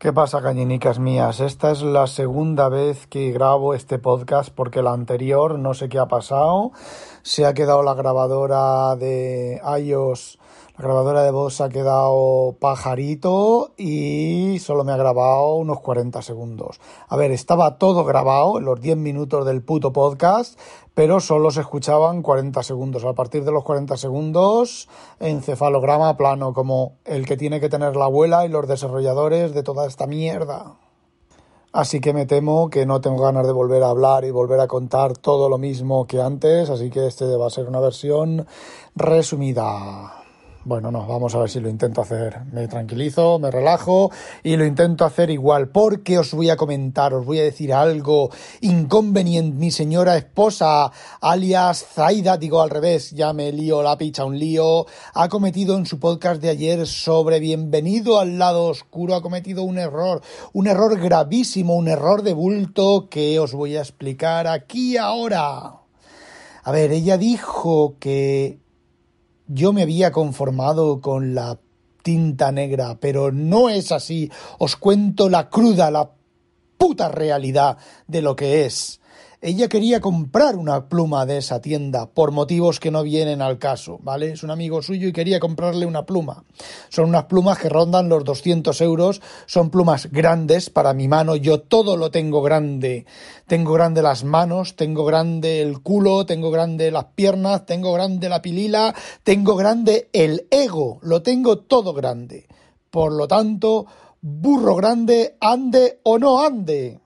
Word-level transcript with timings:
¿Qué 0.00 0.14
pasa, 0.14 0.40
cañinicas 0.40 0.98
mías? 0.98 1.40
Esta 1.40 1.70
es 1.72 1.82
la 1.82 2.06
segunda 2.06 2.70
vez 2.70 3.06
que 3.06 3.32
grabo 3.32 3.74
este 3.74 3.98
podcast 3.98 4.48
porque 4.48 4.80
la 4.80 4.94
anterior 4.94 5.58
no 5.58 5.74
sé 5.74 5.90
qué 5.90 5.98
ha 5.98 6.08
pasado. 6.08 6.72
Se 7.20 7.44
ha 7.44 7.52
quedado 7.52 7.82
la 7.82 7.92
grabadora 7.92 8.96
de 8.96 9.60
iOS, 9.78 10.38
grabadora 10.80 11.22
de 11.22 11.30
voz 11.30 11.60
ha 11.60 11.68
quedado 11.68 12.56
pajarito 12.58 13.72
y 13.76 14.58
solo 14.60 14.82
me 14.82 14.92
ha 14.92 14.96
grabado 14.96 15.54
unos 15.56 15.80
40 15.80 16.22
segundos. 16.22 16.80
A 17.08 17.16
ver, 17.16 17.30
estaba 17.30 17.78
todo 17.78 18.04
grabado 18.04 18.58
en 18.58 18.64
los 18.64 18.80
10 18.80 18.96
minutos 18.96 19.46
del 19.46 19.62
puto 19.62 19.92
podcast, 19.92 20.58
pero 20.94 21.20
solo 21.20 21.50
se 21.50 21.60
escuchaban 21.60 22.22
40 22.22 22.62
segundos. 22.62 23.04
A 23.04 23.12
partir 23.12 23.44
de 23.44 23.52
los 23.52 23.62
40 23.64 23.96
segundos, 23.96 24.88
encefalograma 25.20 26.16
plano, 26.16 26.52
como 26.52 26.96
el 27.04 27.26
que 27.26 27.36
tiene 27.36 27.60
que 27.60 27.68
tener 27.68 27.94
la 27.96 28.06
abuela 28.06 28.44
y 28.44 28.48
los 28.48 28.66
desarrolladores 28.66 29.54
de 29.54 29.62
toda 29.62 29.86
esta 29.86 30.06
mierda. 30.06 30.76
Así 31.72 32.00
que 32.00 32.12
me 32.12 32.26
temo 32.26 32.68
que 32.68 32.84
no 32.84 33.00
tengo 33.00 33.22
ganas 33.22 33.46
de 33.46 33.52
volver 33.52 33.84
a 33.84 33.90
hablar 33.90 34.24
y 34.24 34.32
volver 34.32 34.58
a 34.58 34.66
contar 34.66 35.16
todo 35.16 35.48
lo 35.48 35.56
mismo 35.56 36.06
que 36.06 36.20
antes, 36.20 36.68
así 36.68 36.90
que 36.90 37.06
este 37.06 37.24
va 37.36 37.46
a 37.46 37.50
ser 37.50 37.68
una 37.68 37.78
versión 37.78 38.46
resumida. 38.96 40.19
Bueno, 40.62 40.90
no, 40.90 41.06
vamos 41.06 41.34
a 41.34 41.38
ver 41.38 41.48
si 41.48 41.58
lo 41.58 41.70
intento 41.70 42.02
hacer. 42.02 42.44
Me 42.52 42.68
tranquilizo, 42.68 43.38
me 43.38 43.50
relajo 43.50 44.10
y 44.42 44.58
lo 44.58 44.66
intento 44.66 45.06
hacer 45.06 45.30
igual, 45.30 45.70
porque 45.70 46.18
os 46.18 46.34
voy 46.34 46.50
a 46.50 46.56
comentar, 46.58 47.14
os 47.14 47.24
voy 47.24 47.38
a 47.38 47.44
decir 47.44 47.72
algo 47.72 48.28
inconveniente. 48.60 49.56
Mi 49.56 49.70
señora 49.70 50.18
esposa, 50.18 50.92
alias 51.22 51.86
Zaida, 51.94 52.36
digo 52.36 52.60
al 52.60 52.68
revés, 52.68 53.12
ya 53.12 53.32
me 53.32 53.52
lío 53.52 53.82
la 53.82 53.96
picha, 53.96 54.26
un 54.26 54.38
lío, 54.38 54.84
ha 55.14 55.30
cometido 55.30 55.78
en 55.78 55.86
su 55.86 55.98
podcast 55.98 56.42
de 56.42 56.50
ayer 56.50 56.86
sobre 56.86 57.40
Bienvenido 57.40 58.20
al 58.20 58.38
lado 58.38 58.66
oscuro, 58.66 59.14
ha 59.14 59.22
cometido 59.22 59.62
un 59.62 59.78
error, 59.78 60.20
un 60.52 60.66
error 60.66 61.00
gravísimo, 61.00 61.74
un 61.74 61.88
error 61.88 62.22
de 62.22 62.34
bulto 62.34 63.08
que 63.08 63.38
os 63.38 63.54
voy 63.54 63.76
a 63.76 63.80
explicar 63.80 64.46
aquí 64.46 64.98
ahora. 64.98 65.76
A 66.62 66.70
ver, 66.70 66.92
ella 66.92 67.16
dijo 67.16 67.96
que 67.98 68.58
yo 69.52 69.72
me 69.72 69.82
había 69.82 70.12
conformado 70.12 71.00
con 71.00 71.34
la 71.34 71.58
tinta 72.02 72.52
negra, 72.52 72.98
pero 73.00 73.32
no 73.32 73.68
es 73.68 73.90
así. 73.90 74.30
Os 74.58 74.76
cuento 74.76 75.28
la 75.28 75.50
cruda, 75.50 75.90
la 75.90 76.10
puta 76.78 77.08
realidad 77.08 77.76
de 78.06 78.22
lo 78.22 78.36
que 78.36 78.64
es. 78.64 78.99
Ella 79.42 79.70
quería 79.70 80.02
comprar 80.02 80.56
una 80.56 80.90
pluma 80.90 81.24
de 81.24 81.38
esa 81.38 81.62
tienda 81.62 82.10
por 82.10 82.30
motivos 82.30 82.78
que 82.78 82.90
no 82.90 83.02
vienen 83.02 83.40
al 83.40 83.58
caso, 83.58 83.98
¿vale? 84.02 84.32
Es 84.32 84.42
un 84.42 84.50
amigo 84.50 84.82
suyo 84.82 85.08
y 85.08 85.14
quería 85.14 85.40
comprarle 85.40 85.86
una 85.86 86.04
pluma. 86.04 86.44
Son 86.90 87.08
unas 87.08 87.24
plumas 87.24 87.58
que 87.58 87.70
rondan 87.70 88.10
los 88.10 88.22
200 88.22 88.78
euros, 88.82 89.22
son 89.46 89.70
plumas 89.70 90.10
grandes 90.12 90.68
para 90.68 90.92
mi 90.92 91.08
mano, 91.08 91.36
yo 91.36 91.62
todo 91.62 91.96
lo 91.96 92.10
tengo 92.10 92.42
grande. 92.42 93.06
Tengo 93.46 93.72
grande 93.72 94.02
las 94.02 94.24
manos, 94.24 94.76
tengo 94.76 95.06
grande 95.06 95.62
el 95.62 95.80
culo, 95.80 96.26
tengo 96.26 96.50
grande 96.50 96.90
las 96.90 97.06
piernas, 97.14 97.64
tengo 97.64 97.94
grande 97.94 98.28
la 98.28 98.42
pilila, 98.42 98.94
tengo 99.22 99.56
grande 99.56 100.10
el 100.12 100.48
ego, 100.50 100.98
lo 101.00 101.22
tengo 101.22 101.60
todo 101.60 101.94
grande. 101.94 102.46
Por 102.90 103.12
lo 103.12 103.26
tanto, 103.26 103.86
burro 104.20 104.76
grande, 104.76 105.38
ande 105.40 106.00
o 106.02 106.18
no 106.18 106.42
ande. 106.42 107.00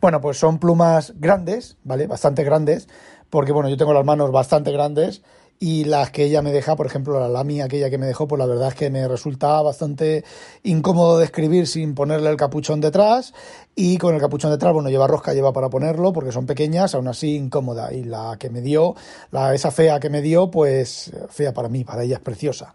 Bueno, 0.00 0.20
pues 0.20 0.38
son 0.38 0.58
plumas 0.58 1.14
grandes, 1.16 1.76
¿vale? 1.84 2.06
Bastante 2.06 2.44
grandes, 2.44 2.88
porque 3.30 3.52
bueno, 3.52 3.68
yo 3.68 3.76
tengo 3.76 3.94
las 3.94 4.04
manos 4.04 4.32
bastante 4.32 4.72
grandes 4.72 5.22
y 5.62 5.84
las 5.84 6.10
que 6.10 6.24
ella 6.24 6.40
me 6.40 6.52
deja, 6.52 6.74
por 6.74 6.86
ejemplo, 6.86 7.20
la 7.20 7.28
lami 7.28 7.60
aquella 7.60 7.90
que 7.90 7.98
me 7.98 8.06
dejó, 8.06 8.26
pues 8.26 8.38
la 8.38 8.46
verdad 8.46 8.68
es 8.68 8.74
que 8.74 8.88
me 8.88 9.06
resulta 9.06 9.60
bastante 9.60 10.24
incómodo 10.62 11.18
de 11.18 11.26
escribir 11.26 11.66
sin 11.66 11.94
ponerle 11.94 12.30
el 12.30 12.38
capuchón 12.38 12.80
detrás 12.80 13.34
y 13.76 13.98
con 13.98 14.14
el 14.14 14.22
capuchón 14.22 14.50
detrás, 14.50 14.72
bueno, 14.72 14.88
lleva 14.88 15.06
rosca, 15.06 15.34
lleva 15.34 15.52
para 15.52 15.68
ponerlo 15.68 16.14
porque 16.14 16.32
son 16.32 16.46
pequeñas, 16.46 16.94
aún 16.94 17.08
así 17.08 17.36
incómoda 17.36 17.92
y 17.92 18.04
la 18.04 18.36
que 18.38 18.48
me 18.48 18.62
dio, 18.62 18.94
la 19.32 19.54
esa 19.54 19.70
fea 19.70 20.00
que 20.00 20.08
me 20.08 20.22
dio, 20.22 20.50
pues 20.50 21.12
fea 21.28 21.52
para 21.52 21.68
mí, 21.68 21.84
para 21.84 22.04
ella 22.04 22.16
es 22.16 22.22
preciosa. 22.22 22.72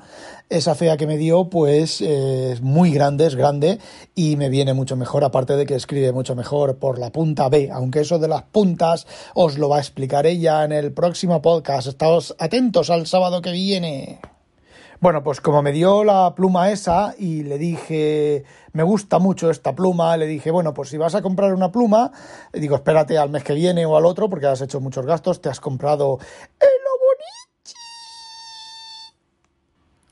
Esa 0.48 0.76
fea 0.76 0.96
que 0.96 1.08
me 1.08 1.18
dio, 1.18 1.50
pues 1.50 2.02
es 2.02 2.62
muy 2.62 2.92
grande, 2.92 3.26
es 3.26 3.36
grande 3.36 3.80
y 4.14 4.36
me 4.36 4.50
viene 4.50 4.76
mucho 4.76 4.96
mejor, 4.96 5.24
aparte 5.24 5.56
de 5.56 5.66
que 5.66 5.74
escribe 5.74 6.12
mucho 6.12 6.36
mejor 6.36 6.78
por 6.78 7.00
la 7.00 7.12
punta 7.12 7.50
B, 7.50 7.72
aunque 7.74 8.02
eso 8.02 8.20
de 8.20 8.28
las 8.28 8.44
puntas 8.44 9.08
os 9.34 9.58
lo 9.58 9.70
va 9.70 9.78
a 9.78 9.80
explicar 9.80 10.28
ella 10.28 10.64
en 10.64 10.72
el 10.72 10.94
próximo 10.94 11.42
podcast. 11.42 11.88
Estáos 11.88 12.36
atentos 12.38 12.92
al 12.92 13.08
sábado 13.08 13.42
que 13.42 13.52
viene. 13.52 14.20
Bueno, 15.02 15.24
pues 15.24 15.42
como 15.42 15.64
me 15.64 15.72
dio 15.72 16.04
la 16.04 16.36
pluma 16.36 16.72
esa 16.72 17.16
y 17.18 17.42
le 17.42 17.58
dije, 17.58 18.44
me 18.72 18.84
gusta 18.84 19.18
mucho 19.18 19.50
esta 19.50 19.74
pluma, 19.74 20.16
le 20.16 20.28
dije, 20.28 20.52
bueno, 20.52 20.76
pues 20.76 20.90
si 20.90 20.98
vas 20.98 21.16
a 21.16 21.24
comprar 21.24 21.56
una 21.56 21.72
pluma, 21.72 22.12
digo, 22.54 22.76
espérate 22.76 23.18
al 23.18 23.32
mes 23.32 23.44
que 23.44 23.56
viene 23.56 23.84
o 23.88 23.98
al 23.98 24.06
otro 24.06 24.30
porque 24.30 24.46
has 24.46 24.62
hecho 24.62 24.80
muchos 24.80 25.08
gastos, 25.08 25.42
te 25.42 25.50
has 25.50 25.60
comprado 25.60 26.20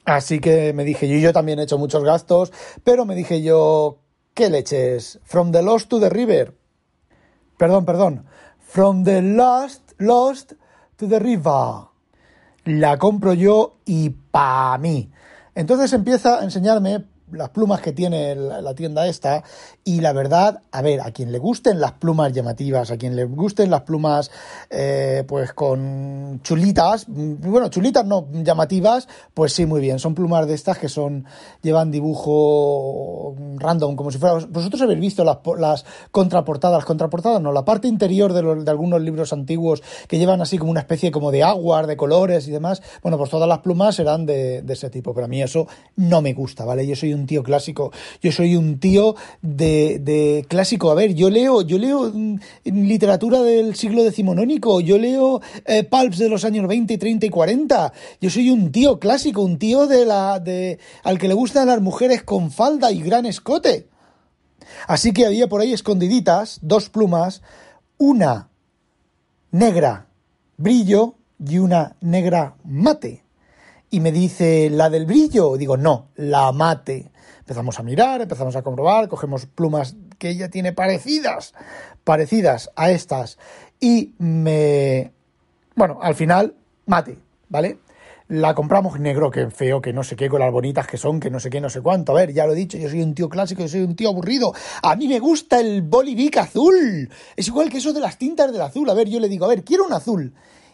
Así 0.06 0.40
que 0.40 0.74
me 0.74 0.84
dije 0.84 1.08
yo, 1.08 1.18
yo 1.18 1.34
también 1.34 1.60
he 1.60 1.64
hecho 1.64 1.78
muchos 1.78 2.04
gastos, 2.04 2.52
pero 2.84 3.06
me 3.06 3.16
dije 3.16 3.42
yo, 3.42 4.00
¿qué 4.34 4.50
leches? 4.50 5.20
From 5.24 5.52
the 5.52 5.62
lost 5.62 5.90
to 5.90 6.00
the 6.00 6.10
river. 6.10 6.56
Perdón, 7.58 7.86
perdón. 7.86 8.26
From 8.60 9.04
the 9.04 9.22
lost, 9.22 9.94
lost 10.00 10.54
to 10.98 11.08
the 11.08 11.20
river. 11.20 11.88
La 12.66 12.98
compro 12.98 13.34
yo 13.34 13.78
y 13.86 14.10
pa' 14.10 14.78
mí. 14.78 15.12
Entonces 15.56 15.94
empieza 15.94 16.40
a 16.40 16.44
enseñarme 16.44 17.06
las 17.34 17.50
plumas 17.50 17.82
que 17.82 17.92
tiene 17.92 18.36
la 18.36 18.74
tienda 18.74 19.08
esta 19.08 19.44
y 19.84 20.02
la 20.02 20.14
verdad, 20.14 20.62
a 20.72 20.82
ver, 20.82 21.02
a 21.02 21.12
quien 21.12 21.32
le 21.32 21.40
gusten 21.40 21.80
las 21.80 21.94
plumas 21.94 22.32
llamativas, 22.32 22.92
a 22.92 22.98
quien 22.98 23.16
le 23.16 23.26
gusten 23.26 23.70
las 23.70 23.82
plumas 23.82 24.32
eh, 24.70 25.24
pues 25.28 25.54
con 25.54 26.40
chulitas, 26.44 27.06
bueno, 27.08 27.68
chulitas 27.70 28.06
no 28.06 28.28
llamativas, 28.32 29.08
pues 29.34 29.54
sí, 29.54 29.66
muy 29.66 29.82
bien, 29.82 30.00
son 30.00 30.16
plumas 30.16 30.48
de 30.48 30.54
estas 30.54 30.78
que 30.78 30.90
son, 30.90 31.26
llevan 31.62 31.92
dibujo 31.92 33.36
random, 33.58 33.96
como 33.96 34.12
si 34.12 34.18
fuera, 34.18 34.36
vosotros 34.36 34.82
habéis 34.82 35.00
visto 35.00 35.24
las, 35.24 35.40
las 35.58 35.86
contraportadas, 36.12 36.86
contraportadas 36.86 37.42
no, 37.42 37.52
la 37.52 37.66
parte 37.66 37.88
interior 37.88 38.34
de, 38.34 38.64
de 38.64 38.72
algunos 38.72 39.02
libros 39.02 39.34
antiguos 39.34 39.84
que 40.08 40.18
llevan 40.18 40.42
así 40.42 40.58
como 40.58 40.72
una 40.72 40.82
especie 40.82 41.12
como 41.12 41.32
de 41.32 41.44
aguas, 41.44 41.88
de 41.88 41.98
colores 41.98 42.48
y 42.48 42.52
demás, 42.52 42.82
bueno, 43.02 43.18
pues 43.18 43.30
todas 43.30 43.50
las 43.50 43.60
plumas 43.60 43.96
serán 43.96 44.26
de, 44.26 44.62
de 44.62 44.74
ese 44.74 44.90
tipo, 44.90 45.14
pero 45.14 45.26
a 45.26 45.30
mí 45.30 45.42
eso 45.42 45.68
no 45.96 46.22
me 46.22 46.34
gusta, 46.34 46.66
¿vale? 46.66 46.88
Yo 46.88 46.96
soy 46.96 47.14
un 47.14 47.23
tío 47.26 47.44
clásico, 47.44 47.92
yo 48.22 48.32
soy 48.32 48.56
un 48.56 48.80
tío 48.80 49.16
de, 49.42 50.00
de 50.00 50.46
clásico. 50.48 50.92
A 50.92 50.96
ver, 50.96 51.14
yo 51.14 51.30
leo, 51.30 51.62
yo 51.62 51.78
leo 51.78 52.12
mm, 52.14 52.38
literatura 52.66 53.42
del 53.42 53.76
siglo 53.76 54.04
decimonónico, 54.04 54.82
yo 54.82 54.98
leo 54.98 55.42
eh, 55.66 55.84
pulps 55.84 56.18
de 56.18 56.30
los 56.30 56.46
años 56.46 56.68
20, 56.68 56.98
30 56.98 57.26
y 57.26 57.30
40. 57.30 57.94
Yo 58.22 58.30
soy 58.30 58.50
un 58.50 58.72
tío 58.72 59.00
clásico, 59.00 59.42
un 59.42 59.58
tío 59.58 59.88
de 59.88 60.06
la, 60.06 60.40
de, 60.40 60.80
al 61.04 61.20
que 61.20 61.28
le 61.28 61.34
gustan 61.34 61.68
las 61.68 61.82
mujeres 61.82 62.24
con 62.24 62.52
falda 62.52 62.92
y 62.92 63.02
gran 63.02 63.26
escote. 63.26 63.88
Así 64.88 65.14
que 65.14 65.26
había 65.26 65.48
por 65.48 65.62
ahí 65.62 65.74
escondiditas 65.74 66.60
dos 66.62 66.90
plumas, 66.90 67.42
una 67.98 68.50
negra 69.52 70.08
brillo 70.58 71.16
y 71.40 71.60
una 71.60 71.96
negra 72.02 72.56
mate. 72.64 73.24
Y 73.90 74.00
me 74.00 74.12
dice, 74.12 74.70
¿la 74.72 74.90
del 74.90 75.06
brillo? 75.06 75.56
Digo, 75.58 75.78
no, 75.78 76.10
la 76.16 76.52
mate. 76.52 77.12
Empezamos 77.44 77.78
a 77.78 77.84
mirar, 77.84 78.22
empezamos 78.22 78.56
a 78.56 78.62
comprobar, 78.62 79.10
cogemos 79.10 79.48
plumas 79.48 79.98
que 80.18 80.30
ella 80.30 80.50
tiene 80.50 80.72
parecidas, 80.72 81.54
parecidas 82.06 82.72
a 82.78 82.90
estas, 82.92 83.38
y 83.82 84.14
me... 84.18 85.12
Bueno, 85.76 86.00
al 86.02 86.16
final, 86.16 86.56
mate, 86.86 87.20
¿vale? 87.50 87.80
La 88.30 88.56
compramos 88.56 88.98
negro, 88.98 89.30
que 89.30 89.50
feo, 89.50 89.82
que 89.82 89.92
no 89.92 90.04
sé 90.04 90.16
qué, 90.16 90.30
con 90.30 90.40
las 90.40 90.54
bonitas 90.54 90.88
que 90.88 90.96
son, 90.96 91.20
que 91.20 91.30
no 91.30 91.42
sé 91.42 91.50
qué, 91.50 91.60
no 91.60 91.70
sé 91.70 91.82
cuánto. 91.82 92.14
A 92.14 92.16
ver, 92.16 92.32
ya 92.32 92.46
lo 92.46 92.54
he 92.54 92.56
dicho, 92.56 92.78
yo 92.78 92.88
soy 92.88 93.02
un 93.02 93.14
tío 93.14 93.28
clásico, 93.28 93.62
yo 93.62 93.68
soy 93.68 93.82
un 93.82 93.98
tío 93.98 94.08
aburrido. 94.08 94.54
A 94.82 94.96
mí 94.96 95.10
me 95.10 95.20
gusta 95.20 95.60
el 95.60 95.82
Bolivic 95.82 96.38
azul. 96.38 97.10
Es 97.36 97.50
igual 97.50 97.70
que 97.70 97.80
eso 97.80 97.92
de 97.92 98.00
las 98.00 98.18
tintas 98.18 98.54
del 98.54 98.62
azul. 98.62 98.90
A 98.90 98.94
ver, 98.94 99.10
yo 99.10 99.20
le 99.20 99.28
digo, 99.28 99.44
a 99.44 99.50
ver, 99.50 99.66
quiero 99.66 99.86
un 99.86 99.92
azul 99.92 100.34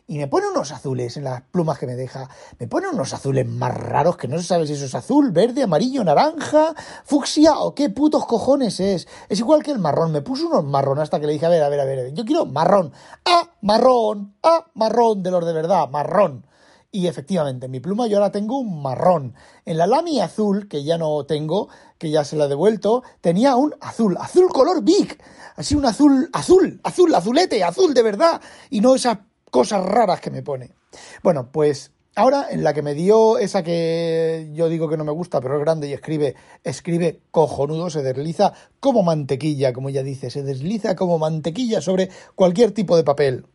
y 0.09 0.17
me 0.17 0.27
pone 0.27 0.47
unos 0.47 0.71
azules 0.71 1.17
en 1.17 1.23
las 1.23 1.44
plumas 1.44 1.77
que 1.77 1.85
me 1.85 1.95
deja. 1.95 2.27
Me 2.57 2.67
pone 2.67 2.89
unos 2.89 3.13
azules 3.13 3.47
más 3.47 3.77
raros 3.77 4.17
que 4.17 4.27
no 4.27 4.39
se 4.39 4.44
sabe 4.44 4.65
si 4.65 4.73
eso 4.73 4.85
es 4.85 4.95
azul, 4.95 5.31
verde, 5.31 5.61
amarillo, 5.61 6.03
naranja, 6.03 6.73
fucsia 7.06 7.59
o 7.59 7.75
qué 7.75 7.91
putos 7.91 8.25
cojones 8.25 8.79
es. 8.79 9.07
Es 9.29 9.38
igual 9.38 9.61
que 9.61 9.69
el 9.69 9.77
marrón. 9.77 10.11
Me 10.11 10.23
puso 10.23 10.47
unos 10.47 10.65
marrón 10.65 10.97
hasta 10.97 11.19
que 11.19 11.27
le 11.27 11.33
dije, 11.33 11.45
a 11.45 11.50
ver, 11.50 11.61
a 11.61 11.69
ver, 11.69 11.79
a 11.81 11.85
ver, 11.85 12.11
yo 12.15 12.25
quiero 12.25 12.47
marrón. 12.47 12.91
Ah, 13.23 13.51
marrón. 13.61 14.33
Ah, 14.41 14.65
marrón 14.73 15.21
de 15.21 15.29
los 15.29 15.45
de 15.45 15.53
verdad, 15.53 15.88
marrón. 15.89 16.44
Y 16.91 17.06
efectivamente, 17.06 17.67
en 17.67 17.71
mi 17.71 17.79
pluma 17.79 18.07
yo 18.07 18.17
ahora 18.17 18.31
tengo 18.31 18.57
un 18.57 18.81
marrón. 18.81 19.35
En 19.63 19.77
la 19.77 19.85
lami 19.85 20.21
azul, 20.21 20.67
que 20.67 20.83
ya 20.83 20.97
no 20.97 21.23
tengo, 21.27 21.69
que 22.00 22.09
ya 22.09 22.23
se 22.23 22.35
la 22.35 22.45
he 22.45 22.47
devuelto, 22.47 23.03
tenía 23.21 23.56
un 23.56 23.75
azul, 23.79 24.17
azul 24.19 24.50
color 24.50 24.81
big. 24.81 25.21
Así 25.56 25.75
un 25.75 25.85
azul, 25.85 26.31
azul, 26.33 26.81
azul, 26.83 27.13
azulete, 27.13 27.63
azul 27.63 27.94
de 27.94 28.01
verdad. 28.01 28.41
Y 28.71 28.81
no 28.81 28.95
esa 28.95 29.27
cosas 29.49 29.83
raras 29.83 30.21
que 30.21 30.31
me 30.31 30.43
pone. 30.43 30.71
Bueno, 31.23 31.49
pues 31.51 31.91
Ahora, 32.15 32.47
en 32.49 32.65
la 32.65 32.73
que 32.73 32.81
me 32.81 32.95
dio 32.95 33.37
esa 33.37 33.63
que 33.63 34.49
yo 34.51 34.67
digo 34.67 34.89
que 34.89 34.97
no 34.97 35.05
me 35.05 35.11
gusta, 35.11 35.39
pero 35.39 35.55
es 35.55 35.61
grande 35.61 35.87
y 35.87 35.93
escribe, 35.93 36.35
escribe 36.65 37.21
cojonudo, 37.31 37.89
se 37.89 38.01
desliza 38.01 38.51
como 38.81 39.03
mantequilla, 39.03 39.71
como 39.71 39.87
ella 39.87 40.03
dice, 40.03 40.29
se 40.29 40.43
desliza 40.43 40.97
como 40.97 41.17
mantequilla 41.17 41.79
sobre 41.79 42.09
cualquier 42.35 42.73
tipo 42.73 42.97
de 42.97 43.05
papel. 43.05 43.45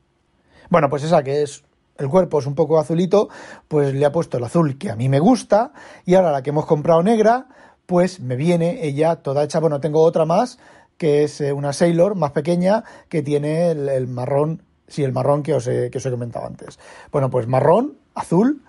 Bueno, 0.70 0.88
pues 0.88 1.02
esa 1.02 1.22
que 1.22 1.42
es 1.42 1.62
el 1.98 2.08
cuerpo 2.08 2.38
es 2.38 2.46
un 2.46 2.54
poco 2.54 2.78
azulito, 2.78 3.28
pues 3.68 3.92
le 3.92 4.06
ha 4.06 4.12
puesto 4.12 4.38
el 4.38 4.44
azul 4.44 4.78
que 4.78 4.90
a 4.90 4.96
mí 4.96 5.10
me 5.10 5.20
gusta 5.20 5.72
y 6.06 6.14
ahora 6.14 6.32
la 6.32 6.42
que 6.42 6.50
hemos 6.50 6.64
comprado 6.64 7.02
negra, 7.02 7.48
pues 7.84 8.20
me 8.20 8.36
viene 8.36 8.86
ella 8.86 9.16
toda 9.16 9.44
hecha, 9.44 9.60
bueno, 9.60 9.80
tengo 9.80 10.00
otra 10.02 10.24
más 10.24 10.58
que 10.96 11.24
es 11.24 11.40
eh, 11.40 11.52
una 11.52 11.72
Sailor 11.72 12.14
más 12.14 12.30
pequeña 12.30 12.84
que 13.08 13.22
tiene 13.22 13.70
el, 13.70 14.06
marrón, 14.06 14.62
sí, 14.88 15.02
el 15.02 15.12
marrón 15.12 15.42
que 15.42 15.54
os, 15.54 15.66
he, 15.66 15.90
que 15.90 15.98
os 15.98 16.06
he 16.06 16.10
comentado 16.10 16.46
antes. 16.46 16.78
Bueno, 17.12 17.30
pues 17.30 17.46
marrón, 17.46 17.98
azul 18.14 18.62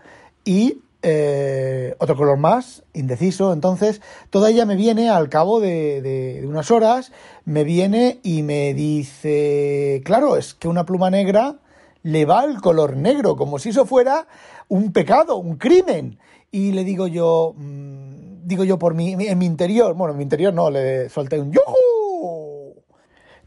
y 0.43 0.81
eh, 1.01 1.95
otro 1.99 2.15
color 2.15 2.37
más, 2.37 2.83
indeciso. 2.93 3.53
Entonces, 3.53 4.01
toda 4.29 4.49
ella 4.49 4.65
me 4.65 4.75
viene 4.75 5.09
al 5.09 5.29
cabo 5.29 5.59
de, 5.59 6.01
de, 6.01 6.47
unas 6.47 6.71
horas, 6.71 7.11
me 7.45 7.63
viene 7.63 8.19
y 8.23 8.41
me 8.41 8.73
dice, 8.73 10.01
claro, 10.03 10.35
es 10.35 10.55
que 10.55 10.67
una 10.67 10.85
pluma 10.85 11.09
negra 11.11 11.57
le 12.01 12.25
va 12.25 12.43
el 12.43 12.59
color 12.61 12.97
negro, 12.97 13.35
como 13.35 13.59
si 13.59 13.69
eso 13.69 13.85
fuera 13.85 14.27
un 14.67 14.91
pecado, 14.93 15.37
un 15.37 15.57
crimen. 15.57 16.17
Y 16.51 16.71
le 16.71 16.83
digo 16.83 17.07
yo, 17.07 17.53
mm, 17.55 18.45
digo 18.45 18.63
yo 18.63 18.79
por 18.79 18.93
mi, 18.93 19.13
en 19.13 19.37
mi 19.37 19.45
interior, 19.45 19.93
bueno, 19.95 20.13
en 20.13 20.17
mi 20.17 20.23
interior 20.23 20.53
no, 20.53 20.69
le 20.69 21.09
solté 21.09 21.39
un 21.39 21.51
¡Yuhu! 21.51 21.94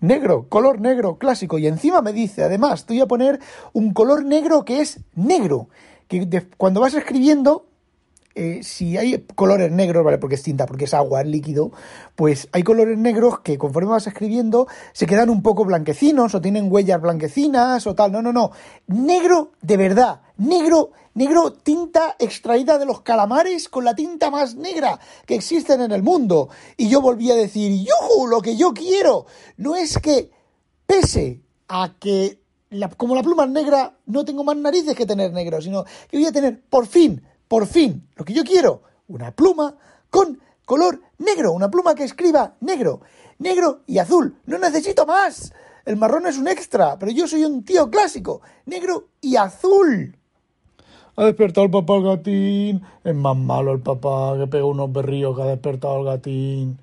Negro, 0.00 0.46
color 0.48 0.80
negro, 0.80 1.18
clásico. 1.18 1.58
Y 1.58 1.66
encima 1.66 2.02
me 2.02 2.12
dice, 2.12 2.44
además, 2.44 2.86
te 2.86 2.94
voy 2.94 3.02
a 3.02 3.06
poner 3.06 3.40
un 3.72 3.92
color 3.92 4.24
negro 4.24 4.64
que 4.64 4.80
es 4.80 5.00
negro 5.14 5.68
que 6.08 6.46
cuando 6.56 6.80
vas 6.80 6.94
escribiendo, 6.94 7.67
eh, 8.34 8.60
si 8.62 8.96
hay 8.96 9.24
colores 9.34 9.72
negros, 9.72 10.04
¿vale? 10.04 10.18
Porque 10.18 10.36
es 10.36 10.42
tinta, 10.42 10.66
porque 10.66 10.84
es 10.84 10.94
agua, 10.94 11.22
es 11.22 11.26
líquido, 11.26 11.72
pues 12.14 12.48
hay 12.52 12.62
colores 12.62 12.96
negros 12.96 13.40
que 13.40 13.58
conforme 13.58 13.90
vas 13.90 14.06
escribiendo 14.06 14.68
se 14.92 15.06
quedan 15.06 15.30
un 15.30 15.42
poco 15.42 15.64
blanquecinos 15.64 16.34
o 16.34 16.40
tienen 16.40 16.70
huellas 16.70 17.00
blanquecinas 17.00 17.86
o 17.86 17.94
tal. 17.94 18.12
No, 18.12 18.22
no, 18.22 18.32
no. 18.32 18.52
Negro 18.86 19.52
de 19.60 19.76
verdad. 19.76 20.20
Negro, 20.36 20.92
negro, 21.14 21.52
tinta 21.52 22.14
extraída 22.18 22.78
de 22.78 22.86
los 22.86 23.00
calamares 23.00 23.68
con 23.68 23.84
la 23.84 23.96
tinta 23.96 24.30
más 24.30 24.54
negra 24.54 25.00
que 25.26 25.34
existen 25.34 25.80
en 25.80 25.90
el 25.90 26.02
mundo. 26.02 26.48
Y 26.76 26.88
yo 26.88 27.00
volví 27.00 27.30
a 27.32 27.34
decir, 27.34 27.72
¡yuju! 27.72 28.28
Lo 28.28 28.40
que 28.40 28.56
yo 28.56 28.72
quiero 28.72 29.26
no 29.56 29.74
es 29.74 29.98
que 29.98 30.30
pese 30.86 31.42
a 31.66 31.94
que 31.98 32.40
como 32.96 33.14
la 33.14 33.22
pluma 33.22 33.44
es 33.44 33.50
negra, 33.50 33.96
no 34.06 34.24
tengo 34.24 34.44
más 34.44 34.56
narices 34.56 34.94
que 34.94 35.06
tener 35.06 35.32
negro, 35.32 35.60
sino 35.60 35.84
que 36.08 36.18
voy 36.18 36.26
a 36.26 36.32
tener, 36.32 36.60
por 36.68 36.86
fin, 36.86 37.22
por 37.48 37.66
fin, 37.66 38.06
lo 38.16 38.24
que 38.24 38.34
yo 38.34 38.44
quiero, 38.44 38.82
una 39.08 39.30
pluma 39.32 39.74
con 40.10 40.38
color 40.64 41.00
negro, 41.18 41.52
una 41.52 41.70
pluma 41.70 41.94
que 41.94 42.04
escriba 42.04 42.54
negro, 42.60 43.00
negro 43.38 43.80
y 43.86 43.98
azul. 43.98 44.36
No 44.46 44.58
necesito 44.58 45.06
más. 45.06 45.52
El 45.84 45.96
marrón 45.96 46.26
es 46.26 46.36
un 46.36 46.46
extra, 46.48 46.98
pero 46.98 47.10
yo 47.10 47.26
soy 47.26 47.44
un 47.44 47.64
tío 47.64 47.90
clásico, 47.90 48.42
negro 48.66 49.08
y 49.22 49.36
azul. 49.36 50.14
Ha 51.16 51.24
despertado 51.24 51.64
el 51.64 51.70
papá 51.70 51.94
al 51.94 52.04
gatín. 52.04 52.82
Es 53.02 53.14
más 53.14 53.36
malo 53.36 53.72
el 53.72 53.80
papá 53.80 54.36
que 54.38 54.46
pega 54.46 54.66
unos 54.66 54.92
berríos 54.92 55.34
que 55.34 55.42
ha 55.42 55.46
despertado 55.46 55.96
al 55.96 56.04
gatín. 56.04 56.78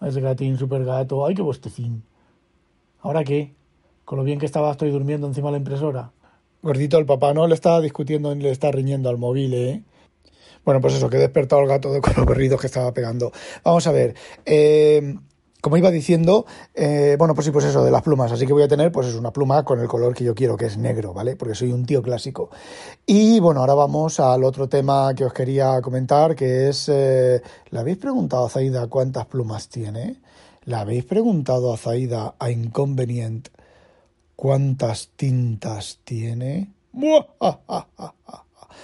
Ese 0.00 0.20
gatín 0.20 0.58
super 0.58 0.84
gato. 0.84 1.26
Ay, 1.26 1.34
qué 1.34 1.42
bostecín. 1.42 2.04
¿Ahora 3.00 3.24
qué? 3.24 3.54
Con 4.04 4.18
lo 4.18 4.24
bien 4.24 4.38
que 4.38 4.46
estaba, 4.46 4.70
estoy 4.70 4.90
durmiendo 4.90 5.26
encima 5.26 5.48
de 5.48 5.52
la 5.52 5.58
impresora. 5.58 6.12
Gordito, 6.64 6.96
el 6.96 7.04
papá 7.04 7.34
no 7.34 7.46
le 7.46 7.54
está 7.54 7.78
discutiendo 7.82 8.34
ni 8.34 8.42
le 8.42 8.50
está 8.50 8.70
riñendo 8.70 9.10
al 9.10 9.18
móvil, 9.18 9.52
¿eh? 9.52 9.82
Bueno, 10.64 10.80
pues 10.80 10.94
eso, 10.94 11.10
que 11.10 11.18
he 11.18 11.20
despertado 11.20 11.60
el 11.60 11.68
gato 11.68 11.92
de 11.92 12.00
con 12.00 12.14
los 12.16 12.24
berridos 12.24 12.58
que 12.58 12.68
estaba 12.68 12.94
pegando. 12.94 13.32
Vamos 13.62 13.86
a 13.86 13.92
ver. 13.92 14.14
Eh, 14.46 15.14
como 15.60 15.76
iba 15.76 15.90
diciendo, 15.90 16.46
eh, 16.74 17.16
bueno, 17.18 17.34
pues 17.34 17.44
sí, 17.44 17.50
pues 17.50 17.66
eso, 17.66 17.84
de 17.84 17.90
las 17.90 18.00
plumas. 18.00 18.32
Así 18.32 18.46
que 18.46 18.54
voy 18.54 18.62
a 18.62 18.68
tener, 18.68 18.90
pues 18.90 19.08
es 19.08 19.14
una 19.14 19.30
pluma 19.30 19.62
con 19.62 19.78
el 19.78 19.88
color 19.88 20.14
que 20.14 20.24
yo 20.24 20.34
quiero, 20.34 20.56
que 20.56 20.64
es 20.64 20.78
negro, 20.78 21.12
¿vale? 21.12 21.36
Porque 21.36 21.54
soy 21.54 21.70
un 21.70 21.84
tío 21.84 22.00
clásico. 22.00 22.48
Y 23.04 23.40
bueno, 23.40 23.60
ahora 23.60 23.74
vamos 23.74 24.18
al 24.18 24.42
otro 24.42 24.66
tema 24.66 25.14
que 25.14 25.26
os 25.26 25.34
quería 25.34 25.82
comentar, 25.82 26.34
que 26.34 26.70
es, 26.70 26.88
eh, 26.88 27.42
¿le 27.68 27.78
habéis 27.78 27.98
preguntado 27.98 28.46
a 28.46 28.48
Zaida 28.48 28.86
cuántas 28.86 29.26
plumas 29.26 29.68
tiene? 29.68 30.22
¿Le 30.64 30.76
habéis 30.76 31.04
preguntado 31.04 31.74
a 31.74 31.76
Zaida 31.76 32.36
a 32.38 32.50
Inconvenient 32.50 33.50
¿Cuántas 34.44 35.08
tintas 35.16 36.00
tiene? 36.04 36.70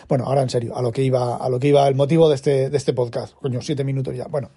Bueno, 0.08 0.24
ahora 0.24 0.40
en 0.40 0.48
serio, 0.48 0.74
a 0.74 0.80
lo 0.80 0.90
que 0.90 1.02
iba, 1.02 1.36
a 1.36 1.50
lo 1.50 1.60
que 1.60 1.68
iba 1.68 1.86
el 1.86 1.94
motivo 1.94 2.30
de 2.30 2.36
este, 2.36 2.70
de 2.70 2.76
este 2.78 2.94
podcast. 2.94 3.34
Coño, 3.34 3.60
siete 3.60 3.84
minutos 3.84 4.16
ya. 4.16 4.26
Bueno, 4.26 4.48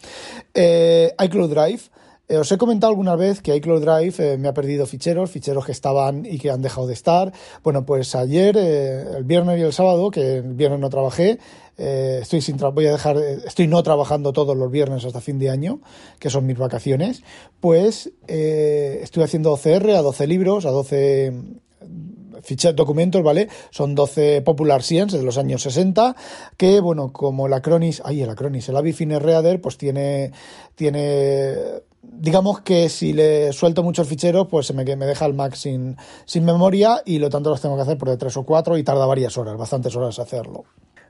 eh, 0.53 1.13
iCloud 1.25 1.49
Drive. 1.49 1.81
Eh, 2.29 2.37
os 2.37 2.51
he 2.51 2.57
comentado 2.57 2.89
alguna 2.89 3.15
vez 3.15 3.41
que 3.41 3.55
iCloud 3.55 3.81
Drive 3.81 4.15
eh, 4.19 4.37
me 4.37 4.47
ha 4.47 4.53
perdido 4.53 4.85
ficheros, 4.85 5.29
ficheros 5.29 5.65
que 5.65 5.73
estaban 5.73 6.25
y 6.25 6.39
que 6.39 6.51
han 6.51 6.61
dejado 6.61 6.87
de 6.87 6.93
estar. 6.93 7.33
Bueno, 7.63 7.85
pues 7.85 8.15
ayer, 8.15 8.57
el 8.57 9.23
viernes 9.23 9.59
y 9.59 9.63
el 9.63 9.73
sábado, 9.73 10.09
que 10.09 10.37
el 10.37 10.53
viernes 10.53 10.79
no 10.79 10.89
trabajé, 10.89 11.39
eh, 11.77 12.19
estoy 12.21 12.41
sin 12.41 12.57
voy 12.57 12.85
a 12.85 12.91
dejar, 12.91 13.17
estoy 13.17 13.67
no 13.67 13.81
trabajando 13.81 14.31
todos 14.31 14.55
los 14.55 14.69
viernes 14.69 15.05
hasta 15.05 15.21
fin 15.21 15.39
de 15.39 15.49
año, 15.49 15.79
que 16.19 16.29
son 16.29 16.45
mis 16.45 16.57
vacaciones, 16.57 17.23
pues 17.59 18.11
eh, 18.27 18.99
estoy 19.01 19.23
haciendo 19.23 19.51
OCR 19.53 19.89
a 19.91 20.01
12 20.01 20.27
libros, 20.27 20.65
a 20.65 20.69
12 20.69 21.31
mm, 21.31 22.75
documentos, 22.75 23.23
¿vale? 23.23 23.49
Son 23.71 23.95
12 23.95 24.43
Popular 24.43 24.83
Science 24.83 25.17
de 25.17 25.23
los 25.23 25.39
años 25.39 25.63
60, 25.63 26.15
que, 26.57 26.79
bueno, 26.79 27.11
como 27.11 27.47
el 27.47 27.53
Acronis, 27.53 28.03
ay, 28.05 28.21
el 28.21 28.29
Acronis, 28.29 28.69
el 28.69 28.77
Avifine 28.77 29.17
Reader, 29.17 29.59
pues 29.59 29.77
tiene, 29.77 30.31
tiene, 30.75 31.55
digamos 32.03 32.61
que 32.61 32.89
si 32.89 33.13
le 33.13 33.53
suelto 33.53 33.81
muchos 33.81 34.07
ficheros, 34.07 34.47
pues 34.47 34.67
se 34.67 34.73
me, 34.73 34.83
me 34.83 35.05
deja 35.05 35.25
el 35.25 35.33
Mac 35.33 35.55
sin, 35.55 35.97
sin 36.25 36.45
memoria 36.45 37.01
y 37.05 37.19
lo 37.19 37.29
tanto 37.29 37.49
los 37.49 37.61
tengo 37.61 37.75
que 37.75 37.81
hacer 37.81 37.97
por 37.97 38.09
de 38.09 38.17
tres 38.17 38.35
o 38.37 38.43
cuatro 38.43 38.77
y 38.77 38.83
tarda 38.83 39.05
varias 39.05 39.37
horas, 39.37 39.57
bastantes 39.57 39.95
horas 39.95 40.19
hacerlo. 40.19 40.65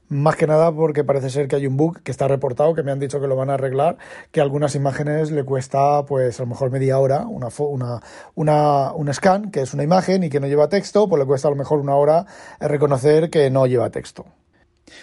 Más 0.09 0.35
que 0.35 0.45
nada 0.45 0.71
porque 0.71 1.03
parece 1.03 1.29
ser 1.29 1.47
que 1.47 1.55
hay 1.55 1.65
un 1.65 1.77
bug 1.77 2.01
que 2.03 2.11
está 2.11 2.27
reportado, 2.27 2.75
que 2.75 2.83
me 2.83 2.91
han 2.91 2.99
dicho 2.99 3.19
que 3.19 3.27
lo 3.27 3.35
van 3.35 3.49
a 3.49 3.55
arreglar, 3.55 3.97
que 4.31 4.41
algunas 4.41 4.75
imágenes 4.75 5.31
le 5.31 5.43
cuesta 5.43 6.03
pues 6.05 6.39
a 6.39 6.43
lo 6.43 6.49
mejor 6.49 6.71
media 6.71 6.99
hora, 6.99 7.25
una, 7.25 7.47
una, 7.57 8.01
una, 8.35 8.91
un 8.93 9.13
scan, 9.13 9.49
que 9.49 9.61
es 9.61 9.73
una 9.73 9.83
imagen 9.83 10.23
y 10.23 10.29
que 10.29 10.39
no 10.39 10.47
lleva 10.47 10.69
texto, 10.69 11.07
pues 11.07 11.19
le 11.19 11.25
cuesta 11.25 11.47
a 11.47 11.51
lo 11.51 11.57
mejor 11.57 11.79
una 11.79 11.95
hora 11.95 12.25
reconocer 12.59 13.29
que 13.29 13.49
no 13.49 13.65
lleva 13.65 13.89
texto. 13.89 14.25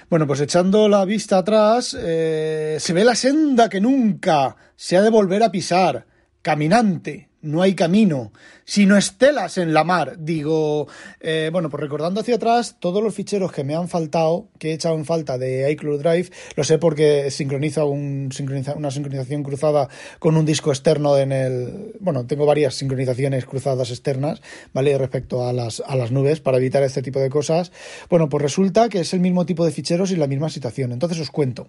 Bueno, 0.08 0.26
pues 0.26 0.40
echando 0.40 0.88
la 0.88 1.04
vista 1.04 1.38
atrás, 1.38 1.96
eh, 1.98 2.76
se 2.78 2.92
ve 2.92 3.04
la 3.04 3.14
senda 3.14 3.68
que 3.68 3.80
nunca 3.80 4.56
se 4.76 4.96
ha 4.96 5.02
de 5.02 5.10
volver 5.10 5.42
a 5.42 5.50
pisar, 5.50 6.06
caminante, 6.42 7.29
no 7.42 7.62
hay 7.62 7.74
camino, 7.74 8.32
sino 8.64 8.96
estelas 8.96 9.58
en 9.58 9.72
la 9.72 9.84
mar. 9.84 10.16
Digo, 10.18 10.88
eh, 11.20 11.50
bueno, 11.52 11.70
pues 11.70 11.80
recordando 11.80 12.20
hacia 12.20 12.36
atrás, 12.36 12.76
todos 12.80 13.02
los 13.02 13.14
ficheros 13.14 13.52
que 13.52 13.64
me 13.64 13.74
han 13.74 13.88
faltado, 13.88 14.48
que 14.58 14.70
he 14.70 14.74
echado 14.74 14.94
en 14.94 15.04
falta 15.04 15.38
de 15.38 15.70
iCloud 15.72 16.00
Drive, 16.00 16.30
lo 16.56 16.64
sé 16.64 16.78
porque 16.78 17.30
sincroniza, 17.30 17.84
un, 17.84 18.30
sincroniza 18.32 18.74
una 18.74 18.90
sincronización 18.90 19.42
cruzada 19.42 19.88
con 20.18 20.36
un 20.36 20.44
disco 20.44 20.70
externo 20.70 21.16
en 21.16 21.32
el... 21.32 21.94
Bueno, 22.00 22.26
tengo 22.26 22.46
varias 22.46 22.74
sincronizaciones 22.74 23.44
cruzadas 23.46 23.90
externas, 23.90 24.42
¿vale? 24.72 24.96
Respecto 24.98 25.46
a 25.46 25.52
las, 25.52 25.82
a 25.86 25.96
las 25.96 26.10
nubes 26.12 26.40
para 26.40 26.58
evitar 26.58 26.82
este 26.82 27.02
tipo 27.02 27.20
de 27.20 27.30
cosas. 27.30 27.72
Bueno, 28.08 28.28
pues 28.28 28.42
resulta 28.42 28.88
que 28.88 29.00
es 29.00 29.14
el 29.14 29.20
mismo 29.20 29.46
tipo 29.46 29.64
de 29.64 29.72
ficheros 29.72 30.10
y 30.10 30.16
la 30.16 30.26
misma 30.26 30.50
situación. 30.50 30.92
Entonces 30.92 31.18
os 31.20 31.30
cuento. 31.30 31.68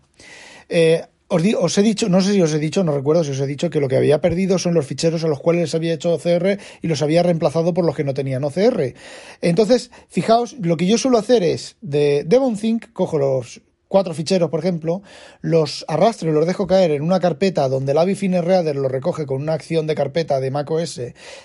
Eh, 0.69 1.03
os, 1.31 1.77
he 1.77 1.81
dicho, 1.81 2.09
no 2.09 2.21
sé 2.21 2.33
si 2.33 2.41
os 2.41 2.53
he 2.53 2.59
dicho, 2.59 2.83
no 2.83 2.93
recuerdo 2.93 3.23
si 3.23 3.31
os 3.31 3.39
he 3.39 3.47
dicho 3.47 3.69
que 3.69 3.79
lo 3.79 3.87
que 3.87 3.95
había 3.95 4.19
perdido 4.19 4.59
son 4.59 4.73
los 4.73 4.85
ficheros 4.85 5.23
a 5.23 5.27
los 5.27 5.39
cuales 5.39 5.61
les 5.61 5.75
había 5.75 5.93
hecho 5.93 6.13
OCR 6.13 6.59
y 6.81 6.87
los 6.87 7.01
había 7.01 7.23
reemplazado 7.23 7.73
por 7.73 7.85
los 7.85 7.95
que 7.95 8.03
no 8.03 8.13
tenían 8.13 8.43
OCR. 8.43 8.93
Entonces, 9.41 9.91
fijaos, 10.09 10.55
lo 10.59 10.75
que 10.77 10.87
yo 10.87 10.97
suelo 10.97 11.17
hacer 11.17 11.43
es 11.43 11.77
de 11.81 12.23
DevonThink, 12.25 12.91
cojo 12.93 13.17
los 13.17 13.61
cuatro 13.91 14.13
ficheros, 14.13 14.49
por 14.49 14.61
ejemplo, 14.61 15.03
los 15.41 15.83
arrastro 15.89 16.31
y 16.31 16.33
los 16.33 16.47
dejo 16.47 16.65
caer 16.65 16.91
en 16.91 17.01
una 17.01 17.19
carpeta 17.19 17.67
donde 17.67 17.91
el 17.91 17.97
Avifine 17.97 18.41
Reader 18.41 18.77
los 18.77 18.89
recoge 18.89 19.25
con 19.25 19.41
una 19.41 19.51
acción 19.51 19.85
de 19.85 19.95
carpeta 19.95 20.39
de 20.39 20.49
macOS, 20.49 21.01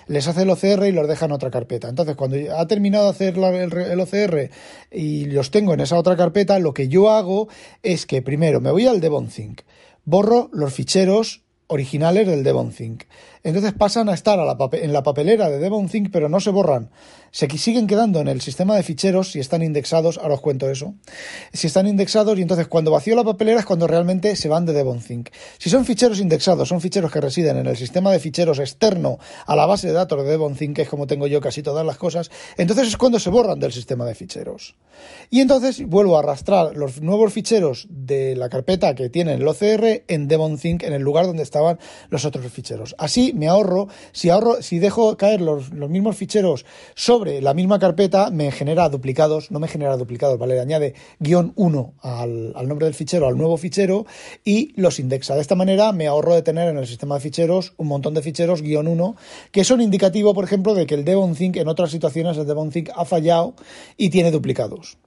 les 0.07 0.27
hace 0.29 0.43
el 0.43 0.49
OCR 0.49 0.87
y 0.87 0.93
los 0.93 1.09
deja 1.09 1.25
en 1.25 1.33
otra 1.33 1.51
carpeta. 1.51 1.89
Entonces, 1.89 2.15
cuando 2.15 2.37
ha 2.57 2.65
terminado 2.65 3.03
de 3.03 3.09
hacer 3.09 3.37
el, 3.37 3.99
OCR 3.99 4.49
y 4.89 5.25
los 5.25 5.51
tengo 5.51 5.73
en 5.73 5.81
esa 5.81 5.97
otra 5.97 6.15
carpeta, 6.15 6.57
lo 6.59 6.73
que 6.73 6.87
yo 6.87 7.11
hago 7.11 7.49
es 7.83 8.05
que 8.05 8.21
primero 8.21 8.61
me 8.61 8.71
voy 8.71 8.87
al 8.87 9.01
DevonThink, 9.01 9.63
borro 10.05 10.49
los 10.53 10.73
ficheros 10.73 11.43
originales 11.67 12.27
del 12.27 12.45
DevonThink. 12.45 13.03
Entonces 13.49 13.73
pasan 13.73 14.09
a 14.09 14.13
estar 14.13 14.39
en 14.73 14.93
la 14.93 15.03
papelera 15.03 15.49
de 15.49 15.59
DevonThink, 15.59 16.09
pero 16.11 16.27
no 16.27 16.39
se 16.39 16.49
borran. 16.49 16.89
Se 17.31 17.47
siguen 17.57 17.87
quedando 17.87 18.19
en 18.19 18.27
el 18.27 18.41
sistema 18.41 18.75
de 18.75 18.83
ficheros 18.83 19.31
si 19.31 19.39
están 19.39 19.61
indexados, 19.61 20.17
ahora 20.17 20.35
os 20.35 20.41
cuento 20.41 20.69
eso. 20.69 20.95
Si 21.53 21.67
están 21.67 21.87
indexados 21.87 22.37
y 22.37 22.41
entonces 22.41 22.67
cuando 22.67 22.91
vacío 22.91 23.15
la 23.15 23.23
papelera 23.23 23.59
es 23.59 23.65
cuando 23.65 23.87
realmente 23.87 24.35
se 24.35 24.49
van 24.49 24.65
de 24.65 24.73
DevonThink. 24.73 25.29
Si 25.57 25.69
son 25.69 25.85
ficheros 25.85 26.19
indexados, 26.19 26.67
son 26.67 26.81
ficheros 26.81 27.11
que 27.11 27.21
residen 27.21 27.57
en 27.57 27.67
el 27.67 27.77
sistema 27.77 28.11
de 28.11 28.19
ficheros 28.19 28.59
externo 28.59 29.19
a 29.45 29.55
la 29.55 29.65
base 29.65 29.87
de 29.87 29.93
datos 29.93 30.23
de 30.23 30.29
DevonThink, 30.29 30.75
que 30.75 30.81
es 30.83 30.89
como 30.89 31.07
tengo 31.07 31.27
yo 31.27 31.41
casi 31.41 31.63
todas 31.63 31.85
las 31.85 31.97
cosas, 31.97 32.31
entonces 32.57 32.87
es 32.87 32.97
cuando 32.97 33.19
se 33.19 33.29
borran 33.29 33.59
del 33.59 33.71
sistema 33.71 34.05
de 34.05 34.15
ficheros. 34.15 34.75
Y 35.29 35.41
entonces 35.41 35.85
vuelvo 35.85 36.17
a 36.17 36.19
arrastrar 36.19 36.75
los 36.75 37.01
nuevos 37.01 37.33
ficheros 37.33 37.87
de 37.89 38.35
la 38.35 38.49
carpeta 38.49 38.95
que 38.95 39.09
tiene 39.09 39.35
el 39.35 39.47
OCR 39.47 40.03
en 40.07 40.27
DevonThink 40.27 40.83
en 40.83 40.93
el 40.93 41.01
lugar 41.01 41.27
donde 41.27 41.43
estaban 41.43 41.79
los 42.09 42.25
otros 42.25 42.51
ficheros. 42.51 42.95
Así 42.97 43.33
me 43.37 43.47
ahorro, 43.47 43.87
si 44.11 44.29
ahorro, 44.29 44.61
si 44.61 44.79
dejo 44.79 45.15
caer 45.17 45.41
los, 45.41 45.71
los 45.73 45.89
mismos 45.89 46.17
ficheros 46.17 46.65
sobre 46.95 47.41
la 47.41 47.53
misma 47.53 47.79
carpeta, 47.79 48.29
me 48.31 48.51
genera 48.51 48.89
duplicados, 48.89 49.51
no 49.51 49.59
me 49.59 49.67
genera 49.67 49.97
duplicados, 49.97 50.37
¿vale? 50.37 50.59
Añade 50.59 50.95
guion 51.19 51.53
1 51.55 51.93
al, 52.01 52.53
al 52.55 52.67
nombre 52.67 52.85
del 52.85 52.93
fichero, 52.93 53.27
al 53.27 53.37
nuevo 53.37 53.57
fichero 53.57 54.05
y 54.43 54.73
los 54.79 54.99
indexa. 54.99 55.35
De 55.35 55.41
esta 55.41 55.55
manera 55.55 55.91
me 55.91 56.07
ahorro 56.07 56.35
de 56.35 56.41
tener 56.41 56.69
en 56.69 56.77
el 56.77 56.87
sistema 56.87 57.15
de 57.15 57.21
ficheros 57.21 57.73
un 57.77 57.87
montón 57.87 58.13
de 58.13 58.21
ficheros 58.21 58.61
guion 58.61 58.87
1 58.87 59.15
que 59.51 59.63
son 59.63 59.81
indicativos, 59.81 60.33
por 60.33 60.43
ejemplo, 60.43 60.73
de 60.73 60.85
que 60.85 60.95
el 60.95 61.05
DevonThink 61.05 61.57
en 61.57 61.67
otras 61.67 61.91
situaciones 61.91 62.37
el 62.37 62.47
DevonThink 62.47 62.89
ha 62.95 63.05
fallado 63.05 63.53
y 63.97 64.09
tiene 64.09 64.31
duplicados. 64.31 64.97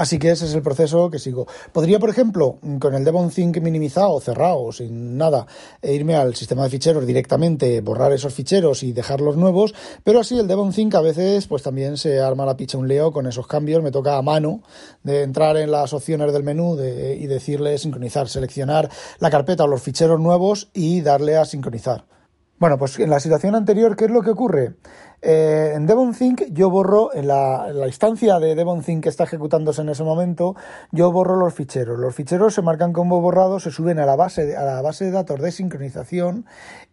Así 0.00 0.18
que 0.18 0.30
ese 0.30 0.46
es 0.46 0.54
el 0.54 0.62
proceso 0.62 1.10
que 1.10 1.18
sigo. 1.18 1.46
Podría, 1.72 1.98
por 1.98 2.08
ejemplo, 2.08 2.56
con 2.80 2.94
el 2.94 3.04
DevonThink 3.04 3.58
minimizado, 3.58 4.18
cerrado, 4.18 4.72
sin 4.72 5.18
nada, 5.18 5.46
e 5.82 5.92
irme 5.92 6.16
al 6.16 6.34
sistema 6.34 6.62
de 6.64 6.70
ficheros 6.70 7.06
directamente, 7.06 7.82
borrar 7.82 8.10
esos 8.10 8.32
ficheros 8.32 8.82
y 8.82 8.92
dejarlos 8.94 9.36
nuevos, 9.36 9.74
pero 10.02 10.20
así 10.20 10.38
el 10.38 10.48
DevonThink 10.48 10.94
a 10.94 11.02
veces 11.02 11.46
pues 11.46 11.62
también 11.62 11.98
se 11.98 12.18
arma 12.18 12.46
la 12.46 12.56
picha 12.56 12.78
un 12.78 12.88
leo 12.88 13.12
con 13.12 13.26
esos 13.26 13.46
cambios, 13.46 13.82
me 13.82 13.90
toca 13.90 14.16
a 14.16 14.22
mano 14.22 14.62
de 15.02 15.22
entrar 15.22 15.58
en 15.58 15.70
las 15.70 15.92
opciones 15.92 16.32
del 16.32 16.44
menú 16.44 16.76
y 16.80 17.26
decirle 17.26 17.76
sincronizar, 17.76 18.26
seleccionar 18.26 18.88
la 19.18 19.30
carpeta 19.30 19.64
o 19.64 19.66
los 19.66 19.82
ficheros 19.82 20.18
nuevos 20.18 20.70
y 20.72 21.02
darle 21.02 21.36
a 21.36 21.44
sincronizar. 21.44 22.06
Bueno, 22.60 22.76
pues 22.76 22.98
en 22.98 23.08
la 23.08 23.20
situación 23.20 23.54
anterior, 23.54 23.96
¿qué 23.96 24.04
es 24.04 24.10
lo 24.10 24.20
que 24.20 24.32
ocurre? 24.32 24.74
Eh, 25.22 25.72
en 25.74 25.86
DevonThink 25.86 26.52
yo 26.52 26.68
borro, 26.68 27.08
en 27.14 27.26
la, 27.26 27.72
instancia 27.86 28.38
de 28.38 28.54
DevonThink 28.54 29.02
que 29.02 29.08
está 29.08 29.24
ejecutándose 29.24 29.80
en 29.80 29.88
ese 29.88 30.04
momento, 30.04 30.54
yo 30.92 31.10
borro 31.10 31.36
los 31.36 31.54
ficheros. 31.54 31.98
Los 31.98 32.14
ficheros 32.14 32.52
se 32.52 32.60
marcan 32.60 32.92
como 32.92 33.22
borrados, 33.22 33.62
se 33.62 33.70
suben 33.70 33.98
a 33.98 34.04
la 34.04 34.14
base, 34.14 34.58
a 34.58 34.64
la 34.66 34.82
base 34.82 35.06
de 35.06 35.10
datos 35.10 35.40
de 35.40 35.52
sincronización 35.52 36.44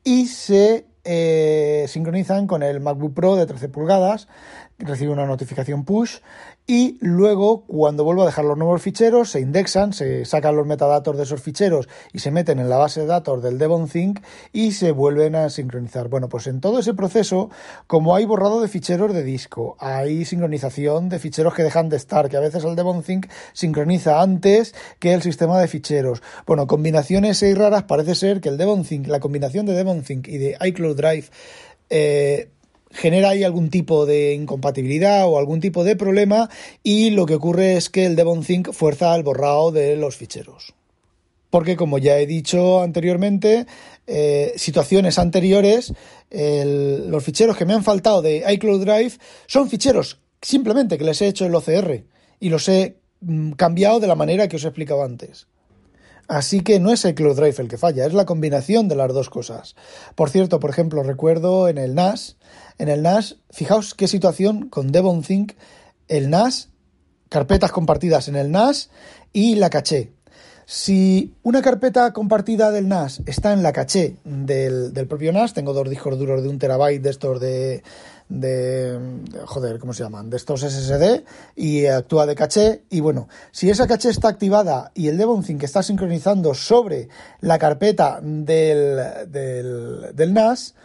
y 0.05 0.27
se 0.27 0.85
eh, 1.07 1.85
sincronizan 1.87 2.47
con 2.47 2.63
el 2.63 2.81
MacBook 2.81 3.13
Pro 3.13 3.35
de 3.37 3.45
13 3.45 3.69
pulgadas, 3.69 4.27
recibe 4.77 5.11
una 5.11 5.25
notificación 5.25 5.85
push 5.85 6.17
y 6.67 6.97
luego 6.99 7.63
cuando 7.65 8.03
vuelvo 8.03 8.23
a 8.23 8.25
dejar 8.25 8.43
los 8.43 8.57
nuevos 8.57 8.81
ficheros 8.81 9.29
se 9.29 9.39
indexan, 9.39 9.93
se 9.93 10.25
sacan 10.25 10.57
los 10.57 10.67
metadatos 10.67 11.15
de 11.15 11.23
esos 11.23 11.41
ficheros 11.41 11.87
y 12.11 12.19
se 12.19 12.29
meten 12.29 12.59
en 12.59 12.69
la 12.69 12.75
base 12.75 12.99
de 12.99 13.05
datos 13.07 13.41
del 13.41 13.57
DevonThink 13.57 14.19
y 14.51 14.73
se 14.73 14.91
vuelven 14.91 15.35
a 15.35 15.49
sincronizar. 15.49 16.09
Bueno, 16.09 16.27
pues 16.27 16.45
en 16.47 16.59
todo 16.59 16.79
ese 16.79 16.93
proceso, 16.93 17.49
como 17.87 18.15
hay 18.15 18.25
borrado 18.25 18.61
de 18.61 18.67
ficheros 18.67 19.13
de 19.13 19.23
disco, 19.23 19.77
hay 19.79 20.25
sincronización 20.25 21.07
de 21.07 21.19
ficheros 21.19 21.53
que 21.53 21.63
dejan 21.63 21.87
de 21.87 21.95
estar, 21.95 22.27
que 22.27 22.35
a 22.35 22.41
veces 22.41 22.65
el 22.65 22.75
DevonThink 22.75 23.27
sincroniza 23.53 24.21
antes 24.21 24.75
que 24.99 25.13
el 25.13 25.21
sistema 25.21 25.59
de 25.61 25.69
ficheros. 25.69 26.21
Bueno, 26.45 26.67
combinaciones 26.67 27.41
raras 27.55 27.83
parece 27.83 28.13
ser 28.13 28.41
que 28.41 28.49
el 28.49 28.57
DevonThink, 28.57 29.07
la 29.07 29.21
combinación 29.21 29.65
de 29.65 29.73
DevonThink 29.73 30.27
y 30.27 30.37
de 30.37 30.57
iCloud 30.59 30.96
Drive 30.97 31.27
eh, 31.89 32.49
genera 32.91 33.29
ahí 33.29 33.43
algún 33.43 33.69
tipo 33.69 34.05
de 34.05 34.33
incompatibilidad 34.33 35.25
o 35.27 35.37
algún 35.37 35.61
tipo 35.61 35.83
de 35.85 35.95
problema 35.95 36.49
y 36.83 37.11
lo 37.11 37.25
que 37.25 37.35
ocurre 37.35 37.77
es 37.77 37.89
que 37.89 38.05
el 38.05 38.15
DevonThink 38.15 38.73
fuerza 38.73 39.15
el 39.15 39.23
borrado 39.23 39.71
de 39.71 39.95
los 39.95 40.17
ficheros. 40.17 40.73
Porque 41.49 41.77
como 41.77 41.97
ya 41.97 42.19
he 42.19 42.25
dicho 42.25 42.81
anteriormente, 42.81 43.67
eh, 44.05 44.51
situaciones 44.57 45.17
anteriores, 45.17 45.93
los 46.29 47.23
ficheros 47.23 47.55
que 47.55 47.65
me 47.65 47.73
han 47.73 47.85
faltado 47.85 48.21
de 48.21 48.43
iCloud 48.51 48.83
Drive 48.83 49.13
son 49.45 49.69
ficheros 49.69 50.19
simplemente 50.41 50.97
que 50.97 51.03
les 51.03 51.21
he 51.21 51.27
hecho 51.27 51.45
el 51.45 51.55
OCR 51.55 52.03
y 52.39 52.49
los 52.49 52.67
he 52.69 52.97
mm, 53.21 53.51
cambiado 53.51 53.99
de 53.99 54.07
la 54.07 54.15
manera 54.15 54.47
que 54.47 54.57
os 54.57 54.63
he 54.63 54.67
explicado 54.67 55.03
antes. 55.03 55.47
Así 56.27 56.61
que 56.61 56.79
no 56.79 56.91
es 56.91 57.05
el 57.05 57.15
Cloud 57.15 57.37
Drive 57.37 57.55
el 57.59 57.69
que 57.69 57.77
falla, 57.77 58.05
es 58.05 58.13
la 58.13 58.25
combinación 58.25 58.87
de 58.89 58.95
las 58.95 59.13
dos 59.13 59.29
cosas. 59.29 59.75
Por 60.15 60.29
cierto, 60.29 60.59
por 60.59 60.69
ejemplo, 60.69 61.03
recuerdo 61.03 61.69
en 61.69 61.77
el 61.77 61.95
NAS, 61.95 62.35
en 62.77 62.89
el 62.89 63.01
NAS, 63.01 63.37
fijaos 63.49 63.93
qué 63.93 64.07
situación 64.07 64.67
con 64.69 64.91
DevonThink, 64.91 65.53
el 66.09 66.29
NAS, 66.29 66.69
carpetas 67.29 67.71
compartidas 67.71 68.27
en 68.27 68.35
el 68.35 68.51
NAS 68.51 68.89
y 69.31 69.55
la 69.55 69.69
caché. 69.69 70.11
Si 70.65 71.33
una 71.43 71.61
carpeta 71.61 72.11
compartida 72.11 72.71
del 72.71 72.89
NAS 72.89 73.21
está 73.25 73.53
en 73.53 73.63
la 73.63 73.71
caché 73.71 74.17
del, 74.25 74.93
del 74.93 75.07
propio 75.07 75.31
NAS, 75.31 75.53
tengo 75.53 75.71
dos 75.71 75.89
discos 75.89 76.19
duros 76.19 76.43
de 76.43 76.49
un 76.49 76.59
terabyte 76.59 77.01
de 77.01 77.09
estos 77.09 77.39
de, 77.39 77.83
de, 78.29 78.99
joder, 79.45 79.79
¿cómo 79.79 79.93
se 79.93 80.03
llaman? 80.03 80.29
De 80.29 80.37
estos 80.37 80.61
SSD 80.61 81.23
y 81.55 81.85
actúa 81.85 82.25
de 82.25 82.35
caché. 82.35 82.83
Y 82.89 82.99
bueno, 82.99 83.27
si 83.51 83.69
esa 83.69 83.87
caché 83.87 84.09
está 84.09 84.27
activada 84.27 84.91
y 84.93 85.07
el 85.07 85.17
DevonThink 85.17 85.63
está 85.63 85.83
sincronizando 85.83 86.53
sobre 86.53 87.09
la 87.41 87.57
carpeta 87.57 88.19
del, 88.21 89.31
del, 89.31 90.15
del 90.15 90.33
NAS, 90.33 90.75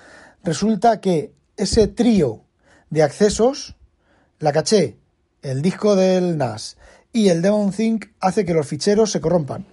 resulta 0.45 1.01
que 1.01 1.33
ese 1.57 1.89
trío 1.89 2.43
de 2.91 3.03
accesos, 3.03 3.77
la 4.39 4.53
caché, 4.53 4.99
el 5.43 5.63
disco 5.63 5.97
del 5.97 6.37
NAS 6.39 6.77
y 7.13 7.29
el 7.29 7.43
DevonThink 7.43 8.07
hace 8.21 8.45
que 8.45 8.55
los 8.55 8.67
ficheros 8.67 9.11
se 9.11 9.21
corrompan. 9.21 9.72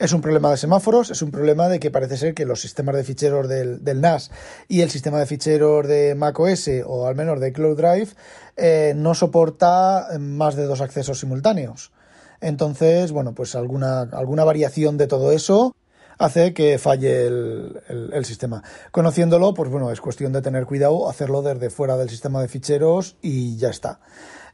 Es 0.00 0.14
un 0.14 0.22
problema 0.22 0.50
de 0.50 0.56
semáforos, 0.56 1.10
es 1.10 1.20
un 1.20 1.30
problema 1.30 1.68
de 1.68 1.78
que 1.78 1.90
parece 1.90 2.16
ser 2.16 2.32
que 2.32 2.46
los 2.46 2.62
sistemas 2.62 2.96
de 2.96 3.04
ficheros 3.04 3.46
del, 3.50 4.00
NAS 4.00 4.30
y 4.66 4.80
el 4.80 4.88
sistema 4.88 5.18
de 5.18 5.26
ficheros 5.26 5.86
de 5.86 6.14
macOS 6.14 6.70
o 6.86 7.06
al 7.06 7.14
menos 7.14 7.38
de 7.38 7.52
Cloud 7.52 7.76
Drive 7.76 8.08
eh, 8.56 8.94
no 8.96 9.14
soporta 9.14 10.08
más 10.18 10.56
de 10.56 10.64
dos 10.64 10.80
accesos 10.80 11.20
simultáneos. 11.20 11.92
Entonces, 12.40 13.12
bueno, 13.12 13.34
pues 13.34 13.54
alguna, 13.54 14.00
alguna 14.00 14.44
variación 14.44 14.96
de 14.96 15.06
todo 15.06 15.32
eso 15.32 15.76
hace 16.16 16.54
que 16.54 16.78
falle 16.78 17.26
el, 17.26 17.82
el, 18.14 18.24
sistema. 18.24 18.62
Conociéndolo, 18.92 19.52
pues 19.52 19.68
bueno, 19.68 19.90
es 19.90 20.00
cuestión 20.00 20.32
de 20.32 20.40
tener 20.40 20.64
cuidado, 20.64 21.10
hacerlo 21.10 21.42
desde 21.42 21.68
fuera 21.68 21.98
del 21.98 22.08
sistema 22.08 22.40
de 22.40 22.48
ficheros 22.48 23.16
y 23.20 23.58
ya 23.58 23.68
está. 23.68 24.00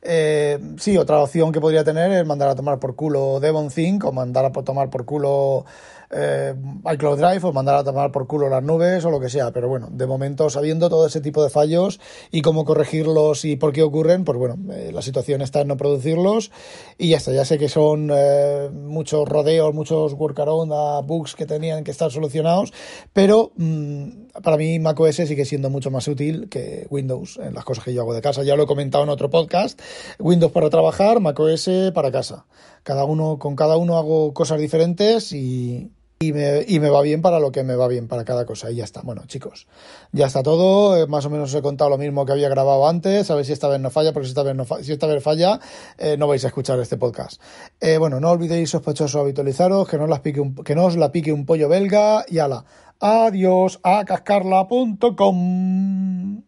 Eh, 0.03 0.59
sí, 0.79 0.97
otra 0.97 1.23
opción 1.23 1.53
que 1.53 1.61
podría 1.61 1.85
tener 1.85 2.12
es 2.12 2.26
mandar 2.26 2.49
a 2.49 2.55
tomar 2.55 2.79
por 2.79 2.95
culo 2.95 3.41
DevonThink 3.41 4.05
o 4.05 4.12
mandar 4.12 4.45
a 4.45 4.53
tomar 4.53 4.91
por 4.91 5.05
culo 5.05 5.65
eh, 6.11 6.55
iCloud 6.93 7.19
Drive 7.19 7.45
o 7.45 7.53
mandar 7.53 7.76
a 7.76 7.85
tomar 7.85 8.12
por 8.12 8.26
culo 8.26 8.49
las 8.49 8.62
nubes 8.62 9.05
o 9.05 9.11
lo 9.11 9.19
que 9.19 9.29
sea. 9.29 9.50
Pero 9.53 9.69
bueno, 9.69 9.88
de 9.91 10.07
momento, 10.07 10.49
sabiendo 10.50 10.88
todo 10.88 11.07
ese 11.07 11.21
tipo 11.21 11.43
de 11.43 11.50
fallos 11.50 12.00
y 12.31 12.43
cómo 12.43 12.65
corregirlos 12.65 13.45
y 13.45 13.57
por 13.57 13.73
qué 13.73 13.83
ocurren, 13.83 14.25
pues 14.25 14.38
bueno, 14.38 14.57
eh, 14.73 14.91
la 14.93 15.03
situación 15.03 15.43
está 15.43 15.62
en 15.62 15.69
no 15.69 15.76
producirlos 15.76 16.50
y 16.99 17.11
ya 17.11 17.17
está. 17.17 17.33
Ya 17.33 17.45
sé 17.45 17.59
que 17.59 17.69
son 17.69 18.11
muchos 18.87 19.29
rodeos, 19.29 19.75
muchos 19.75 20.12
workaround, 20.12 20.73
bugs 21.07 21.35
que 21.35 21.47
tenían 21.47 21.85
que 21.85 21.91
estar 21.91 22.11
solucionados, 22.11 22.73
pero 23.12 23.53
mm, 23.57 24.25
para 24.43 24.57
mí 24.57 24.78
macOS 24.78 25.16
sigue 25.16 25.45
siendo 25.45 25.71
mucho 25.71 25.90
más 25.90 26.07
útil 26.09 26.49
que 26.49 26.87
Windows 26.90 27.38
en 27.43 27.55
las 27.55 27.64
cosas 27.64 27.85
que 27.85 27.95
yo 27.95 28.02
hago 28.02 28.14
de 28.14 28.23
casa. 28.23 28.43
Ya 28.43 28.57
lo 28.57 28.64
he 28.64 28.66
comentado 28.66 29.05
en 29.05 29.11
otro 29.11 29.31
podcast. 29.31 29.81
Windows 30.19 30.52
para 30.52 30.71
trabajar, 30.71 31.21
macOS 31.21 31.69
para 31.95 32.11
casa. 32.11 32.47
Cada 32.83 33.05
uno, 33.05 33.38
con 33.38 33.57
cada 33.57 33.76
uno 33.76 33.97
hago 33.97 34.33
cosas 34.33 34.61
diferentes 34.61 35.33
y, 35.33 35.90
y 36.18 36.32
me, 36.32 36.64
y 36.66 36.80
me, 36.80 36.88
va 36.88 37.02
bien 37.02 37.20
para 37.20 37.40
lo 37.40 37.52
que 37.52 37.62
me 37.62 37.76
va 37.76 37.88
bien 37.88 38.08
para 38.08 38.25
cada 38.25 38.46
cosa. 38.46 38.70
Y 38.70 38.76
ya 38.76 38.85
está. 38.85 39.02
Bueno, 39.02 39.25
chicos, 39.26 39.66
ya 40.12 40.25
está 40.26 40.42
todo. 40.42 40.96
Eh, 40.96 41.06
más 41.06 41.26
o 41.26 41.30
menos 41.30 41.50
os 41.50 41.58
he 41.58 41.62
contado 41.62 41.90
lo 41.90 41.99
mismo 41.99 42.25
que 42.25 42.32
había 42.32 42.49
grabado 42.49 42.88
antes. 42.88 43.30
A 43.30 43.35
ver 43.35 43.44
si 43.44 43.52
esta 43.52 43.68
vez 43.68 43.80
no 43.80 43.90
falla, 43.90 44.14
porque 44.14 44.26
si 44.26 44.30
esta 44.30 44.42
vez, 44.42 44.54
no 44.54 44.64
si 44.64 44.92
esta 44.92 45.06
vez 45.06 45.23
falla, 45.23 45.61
eh, 45.99 46.16
no 46.16 46.26
vais 46.26 46.42
a 46.44 46.46
escuchar 46.49 46.80
este 46.80 46.96
podcast. 46.96 47.38
Eh, 47.80 47.99
bueno, 47.99 48.18
no 48.18 48.30
olvidéis, 48.30 48.70
sospechosos, 48.70 49.20
habitualizaros, 49.20 49.87
que 49.87 49.99
no, 49.99 50.06
las 50.06 50.20
pique 50.20 50.40
un, 50.40 50.54
que 50.54 50.75
no 50.75 50.87
os 50.87 50.96
la 50.96 51.12
pique 51.12 51.32
un 51.32 51.44
pollo 51.44 51.68
belga 51.68 52.25
y 52.28 52.38
ala. 52.38 52.64
Adiós 52.99 53.78
a 53.82 54.06
cascarla.com. 54.06 56.46